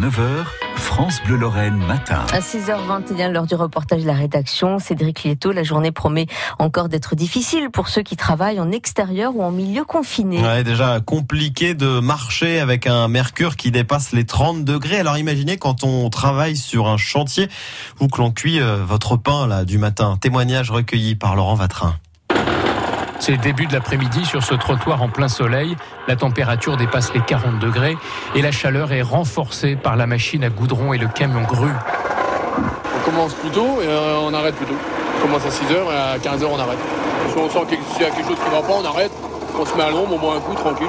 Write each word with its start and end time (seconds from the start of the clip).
9h, 0.00 0.44
France 0.76 1.20
Bleu 1.26 1.36
Lorraine 1.36 1.76
matin. 1.76 2.24
À 2.32 2.40
6h21, 2.40 3.32
l'heure 3.32 3.46
du 3.46 3.54
reportage 3.54 4.02
de 4.02 4.06
la 4.06 4.14
rédaction, 4.14 4.78
Cédric 4.78 5.24
Lieto, 5.24 5.52
la 5.52 5.62
journée 5.62 5.90
promet 5.90 6.26
encore 6.58 6.88
d'être 6.88 7.14
difficile 7.14 7.70
pour 7.70 7.88
ceux 7.88 8.02
qui 8.02 8.16
travaillent 8.16 8.60
en 8.60 8.72
extérieur 8.72 9.36
ou 9.36 9.42
en 9.42 9.50
milieu 9.50 9.84
confiné. 9.84 10.42
Ouais, 10.42 10.64
déjà 10.64 11.00
compliqué 11.00 11.74
de 11.74 12.00
marcher 12.00 12.60
avec 12.60 12.86
un 12.86 13.08
mercure 13.08 13.56
qui 13.56 13.70
dépasse 13.70 14.12
les 14.12 14.24
30 14.24 14.64
degrés. 14.64 14.98
Alors 14.98 15.18
imaginez 15.18 15.56
quand 15.58 15.82
on 15.82 16.08
travaille 16.08 16.56
sur 16.56 16.86
un 16.86 16.96
chantier 16.96 17.48
ou 18.00 18.08
que 18.08 18.20
l'on 18.20 18.32
cuit 18.32 18.60
euh, 18.60 18.84
votre 18.84 19.16
pain 19.16 19.46
là 19.46 19.64
du 19.64 19.78
matin. 19.78 20.18
Témoignage 20.20 20.70
recueilli 20.70 21.14
par 21.14 21.36
Laurent 21.36 21.54
Vatrin. 21.54 21.94
C'est 23.20 23.32
le 23.32 23.38
début 23.38 23.66
de 23.66 23.74
l'après-midi 23.74 24.24
sur 24.24 24.42
ce 24.42 24.54
trottoir 24.54 25.02
en 25.02 25.08
plein 25.08 25.28
soleil. 25.28 25.76
La 26.08 26.16
température 26.16 26.78
dépasse 26.78 27.12
les 27.12 27.20
40 27.20 27.58
degrés 27.58 27.98
et 28.34 28.40
la 28.40 28.50
chaleur 28.50 28.92
est 28.92 29.02
renforcée 29.02 29.76
par 29.76 29.96
la 29.96 30.06
machine 30.06 30.42
à 30.42 30.48
goudron 30.48 30.94
et 30.94 30.98
le 30.98 31.06
camion 31.06 31.42
grue. 31.42 31.68
On 32.96 33.10
commence 33.10 33.34
plus 33.34 33.50
tôt 33.50 33.78
et 33.82 33.86
euh, 33.86 34.20
on 34.22 34.32
arrête 34.32 34.54
plus 34.56 34.64
tôt. 34.64 34.74
On 35.18 35.26
commence 35.26 35.44
à 35.44 35.50
6h 35.50 35.92
et 35.92 35.96
à 35.96 36.16
15h 36.16 36.46
on 36.50 36.58
arrête. 36.58 36.78
Si 37.28 37.36
on 37.38 37.50
sent 37.50 37.66
qu'il 37.68 38.02
y 38.02 38.06
a 38.06 38.10
quelque 38.10 38.26
chose 38.26 38.38
qui 38.42 38.50
ne 38.50 38.56
va 38.56 38.62
pas, 38.62 38.72
on 38.72 38.84
arrête. 38.86 39.12
On 39.60 39.66
se 39.66 39.76
met 39.76 39.82
à 39.82 39.90
l'ombre, 39.90 40.14
on 40.14 40.18
boit 40.18 40.36
un 40.36 40.40
coup 40.40 40.54
tranquille. 40.54 40.88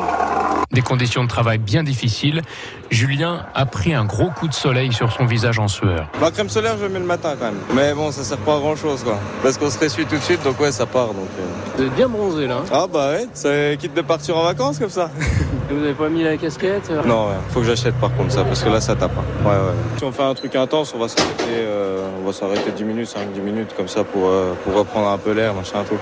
Des 0.73 0.81
conditions 0.81 1.23
de 1.23 1.27
travail 1.27 1.57
bien 1.57 1.83
difficiles. 1.83 2.41
Julien 2.89 3.45
a 3.53 3.65
pris 3.65 3.93
un 3.93 4.05
gros 4.05 4.29
coup 4.29 4.47
de 4.47 4.53
soleil 4.53 4.93
sur 4.93 5.11
son 5.11 5.25
visage 5.25 5.59
en 5.59 5.67
sueur. 5.67 6.07
Ma 6.21 6.31
crème 6.31 6.47
solaire, 6.49 6.75
je 6.81 6.85
mets 6.87 6.99
le 6.99 7.05
matin 7.05 7.33
quand 7.37 7.45
même. 7.47 7.59
Mais 7.73 7.93
bon, 7.93 8.09
ça 8.11 8.23
sert 8.23 8.37
pas 8.37 8.55
à 8.55 8.59
grand 8.59 8.75
chose 8.77 9.03
quoi. 9.03 9.19
Parce 9.43 9.57
qu'on 9.57 9.69
se 9.69 9.77
ressuie 9.77 10.05
tout 10.05 10.15
de 10.15 10.21
suite, 10.21 10.41
donc 10.43 10.57
ouais, 10.61 10.71
ça 10.71 10.85
part. 10.85 11.07
Donc, 11.07 11.27
euh. 11.39 11.43
Vous 11.77 11.83
êtes 11.83 11.93
bien 11.95 12.07
bronzé 12.07 12.47
là. 12.47 12.59
hein? 12.61 12.65
Ah 12.71 12.85
bah 12.91 13.11
ouais, 13.11 13.27
ça 13.33 13.49
quitte 13.77 13.93
de 13.93 14.01
partir 14.01 14.37
en 14.37 14.43
vacances 14.43 14.79
comme 14.79 14.89
ça. 14.89 15.09
Vous 15.69 15.83
avez 15.83 15.93
pas 15.93 16.09
mis 16.09 16.23
la 16.23 16.35
casquette 16.37 16.89
euh? 16.89 17.01
Non, 17.05 17.27
ouais, 17.27 17.35
faut 17.49 17.61
que 17.61 17.65
j'achète 17.65 17.95
par 17.95 18.13
contre 18.15 18.31
ça, 18.31 18.43
parce 18.43 18.61
que 18.63 18.69
là 18.69 18.79
ça 18.81 18.95
tape. 18.95 19.11
hein. 19.17 19.45
Ouais, 19.49 19.55
ouais. 19.55 19.75
Si 19.97 20.03
on 20.05 20.11
fait 20.11 20.23
un 20.23 20.33
truc 20.33 20.53
intense, 20.55 20.93
on 20.95 20.99
va 20.99 21.07
s'arrêter, 21.07 21.43
euh, 21.49 22.05
on 22.21 22.25
va 22.27 22.33
s'arrêter 22.33 22.71
10 22.75 22.83
minutes, 22.83 23.07
5-10 23.07 23.41
minutes 23.41 23.73
comme 23.75 23.87
ça 23.89 24.03
pour, 24.03 24.27
euh, 24.27 24.53
pour 24.65 24.73
reprendre 24.75 25.07
un 25.09 25.17
peu 25.17 25.31
l'air, 25.31 25.53
machin 25.53 25.83
tout. 25.87 25.95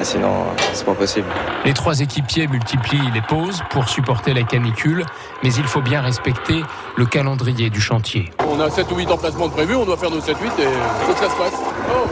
Ah, 0.00 0.04
sinon, 0.04 0.46
c'est 0.72 0.86
pas 0.86 0.94
possible. 0.94 1.26
Les 1.66 1.74
trois 1.74 2.00
équipiers 2.00 2.46
multiplient 2.46 3.10
les 3.12 3.20
pauses 3.20 3.60
pour 3.68 3.86
supporter 3.86 4.32
la 4.32 4.44
canicule, 4.44 5.04
mais 5.42 5.52
il 5.52 5.64
faut 5.64 5.82
bien 5.82 6.00
respecter 6.00 6.62
le 6.96 7.04
calendrier 7.04 7.68
du 7.68 7.82
chantier. 7.82 8.30
On 8.48 8.58
a 8.60 8.70
7 8.70 8.90
ou 8.92 8.96
8 8.96 9.10
emplacements 9.10 9.48
de 9.48 9.52
prévus, 9.52 9.74
on 9.74 9.84
doit 9.84 9.98
faire 9.98 10.10
nos 10.10 10.20
7-8 10.20 10.30
et 10.32 10.68
faut 11.02 11.12
que 11.12 11.18
ça 11.18 11.28
se 11.28 11.36
passe. 11.36 11.52
Oh, 11.94 12.08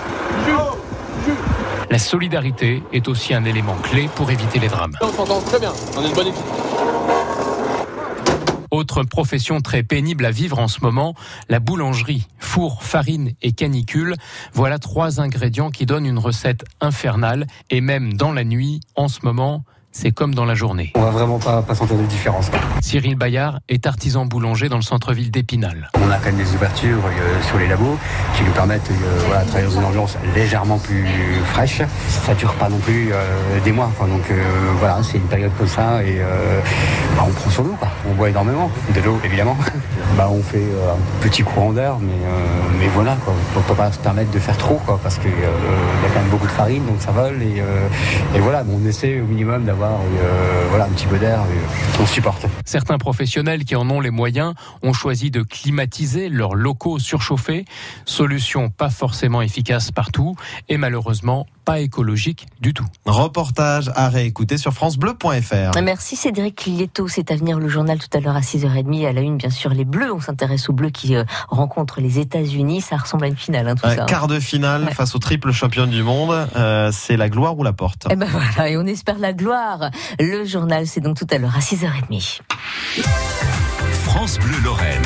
Jules, 1.25 1.34
La 1.91 1.98
solidarité 1.98 2.83
est 2.92 3.09
aussi 3.09 3.33
un 3.33 3.47
élément 3.47 3.77
clé 3.83 4.11
pour 4.14 4.31
éviter 4.31 4.59
les 4.59 4.69
drames. 4.69 4.92
On 5.00 5.11
s'entend 5.11 5.41
très 5.41 5.59
bien, 5.59 5.72
on 5.97 6.03
est 6.03 6.09
une 6.09 6.14
bonne 6.14 6.27
équipe. 6.27 6.44
Autre 8.70 9.02
profession 9.02 9.61
très 9.61 9.83
pénible 9.83 10.24
à 10.24 10.30
vivre 10.30 10.58
en 10.58 10.69
ce 10.69 10.80
moment, 10.80 11.14
la 11.48 11.61
boulangerie. 11.61 12.27
Four, 12.38 12.83
farine 12.83 13.33
et 13.42 13.52
canicule, 13.52 14.14
voilà 14.52 14.78
trois 14.78 15.20
ingrédients 15.20 15.70
qui 15.70 15.86
donnent 15.86 16.06
une 16.06 16.19
recette 16.19 16.64
infernale. 16.80 17.47
Et 17.70 17.80
même 17.80 18.14
dans 18.14 18.33
la 18.33 18.44
nuit, 18.44 18.80
en 18.94 19.08
ce 19.08 19.20
moment, 19.22 19.64
c'est 19.92 20.11
comme 20.12 20.34
dans 20.34 20.44
la 20.44 20.55
journée. 20.55 20.92
On 20.94 21.00
va 21.00 21.11
vraiment 21.11 21.39
pas, 21.39 21.62
pas 21.62 21.75
sentir 21.75 21.97
de 21.97 22.05
différence. 22.05 22.50
quoi. 22.50 22.58
Cyril 22.81 23.17
Bayard 23.17 23.58
est 23.69 23.86
artisan 23.86 24.27
boulanger 24.27 24.69
dans 24.69 24.77
le 24.77 24.83
centre-ville 24.83 25.31
d'Épinal. 25.31 25.91
On 25.97 26.11
a 26.11 26.17
quand 26.19 26.27
même 26.27 26.36
des 26.36 26.55
ouvertures 26.55 26.98
euh, 27.05 27.42
sur 27.42 27.58
les 27.58 27.67
labos 27.67 27.97
qui 28.36 28.42
nous 28.44 28.53
permettent 28.53 28.91
euh, 28.91 29.19
voilà, 29.27 29.42
de 29.44 29.48
travailler 29.48 29.69
dans 29.72 29.81
une 29.81 29.86
ambiance 29.86 30.16
légèrement 30.34 30.78
plus 30.78 31.05
fraîche. 31.47 31.83
Ça 32.09 32.34
dure 32.34 32.53
pas 32.55 32.69
non 32.69 32.78
plus 32.78 33.11
euh, 33.12 33.61
des 33.64 33.72
mois. 33.72 33.86
Enfin, 33.86 34.06
donc 34.09 34.22
euh, 34.31 34.42
voilà, 34.78 35.00
c'est 35.03 35.19
une 35.19 35.25
période 35.28 35.53
comme 35.59 35.69
ça 35.69 36.03
et 36.05 36.19
euh, 36.20 36.61
bah, 37.16 37.25
on 37.27 37.33
prend 37.33 37.50
sur 37.50 37.62
l'eau. 37.64 37.75
quoi. 37.78 37.89
On 38.09 38.14
boit 38.14 38.28
énormément. 38.31 38.70
De 38.94 39.00
l'eau 39.00 39.19
évidemment. 39.25 39.56
bah, 40.19 40.28
on 40.33 40.42
fait 40.42 40.58
euh, 40.58 40.94
un 40.94 41.22
petit 41.22 41.44
courant 41.44 41.72
d'air, 41.72 41.98
mais, 42.00 42.11
euh, 42.11 42.78
mais 42.80 42.88
voilà. 42.88 43.16
Quoi. 43.24 43.33
On 43.56 43.61
peut 43.61 43.74
pas 43.74 43.92
se 43.92 44.00
permettre 44.00 44.33
de 44.33 44.41
faire 44.41 44.56
trop 44.58 44.75
quoi, 44.84 44.98
parce 45.00 45.16
qu'il 45.16 45.30
y 45.30 45.44
a 45.44 46.08
quand 46.12 46.20
même 46.20 46.28
beaucoup 46.28 46.48
de 46.48 46.52
farine, 46.52 46.84
donc 46.86 47.00
ça 47.00 47.12
vole. 47.12 47.41
Et, 47.41 47.60
euh, 47.60 47.86
et 48.34 48.41
voilà, 48.41 48.65
bon, 48.65 48.81
on 48.82 48.87
essaie 48.88 49.20
au 49.20 49.26
minimum 49.26 49.65
d'avoir 49.65 49.92
euh, 49.92 50.66
voilà, 50.70 50.87
un 50.87 50.88
petit 50.88 51.06
peu 51.06 51.19
d'air. 51.19 51.38
On 52.00 52.06
supporte. 52.06 52.47
Certains 52.65 52.98
professionnels 52.98 53.65
qui 53.65 53.76
en 53.76 53.88
ont 53.91 54.00
les 54.00 54.10
moyens 54.10 54.54
ont 54.82 54.92
choisi 54.92 55.31
de 55.31 55.42
climatiser 55.42 56.28
leurs 56.28 56.56
locaux 56.56 56.98
surchauffés. 56.98 57.65
Solution 58.04 58.71
pas 58.71 58.91
forcément 58.91 59.41
efficace 59.41 59.92
partout 59.92 60.34
et 60.69 60.78
malheureusement 60.78 61.47
pas 61.68 61.80
écologique 61.80 62.46
du 62.60 62.72
tout. 62.72 62.86
Reportage 63.04 63.90
à 63.94 64.08
réécouter 64.08 64.56
sur 64.56 64.72
francebleu.fr. 64.72 65.78
Merci 65.82 66.16
Cédric 66.16 66.64
Lieto, 66.64 67.08
c'est 67.08 67.30
à 67.30 67.36
venir 67.36 67.58
le 67.58 67.68
journal 67.68 67.98
tout 67.98 68.08
à 68.16 68.20
l'heure 68.20 68.36
à 68.36 68.40
6h30. 68.40 69.06
À 69.06 69.12
la 69.12 69.20
une, 69.20 69.36
bien 69.36 69.50
sûr, 69.50 69.70
les 69.74 69.84
Bleus. 69.84 70.10
On 70.14 70.20
s'intéresse 70.20 70.70
aux 70.70 70.72
Bleus 70.72 70.88
qui 70.88 71.14
euh, 71.14 71.24
rencontrent 71.48 72.00
les 72.00 72.18
États-Unis. 72.18 72.80
Ça 72.80 72.96
ressemble 72.96 73.24
à 73.24 73.28
une 73.28 73.36
finale, 73.36 73.68
hein, 73.68 73.74
tout 73.74 73.86
Ouais, 73.86 73.96
ça. 73.96 74.04
quart 74.06 74.28
de 74.28 74.40
finale 74.40 74.84
Ouais. 74.84 74.94
face 74.94 75.14
au 75.14 75.18
triple 75.18 75.52
champion 75.52 75.86
du 75.86 76.02
monde, 76.02 76.48
Euh, 76.56 76.90
c'est 76.92 77.16
la 77.18 77.28
gloire 77.28 77.58
ou 77.58 77.62
la 77.64 77.74
porte? 77.74 78.06
Et 78.10 78.16
ben 78.16 78.28
voilà, 78.30 78.70
et 78.70 78.76
on 78.78 78.86
espère 78.86 79.18
la 79.18 79.34
gloire. 79.34 79.90
Le 80.18 80.44
journal, 80.46 80.86
c'est 80.86 81.00
donc 81.02 81.18
tout 81.18 81.26
à 81.30 81.36
l'heure 81.36 81.54
à 81.54 81.60
6h30. 81.60 82.40
France 84.04 84.38
Bleu 84.38 84.58
Lorraine. 84.64 85.02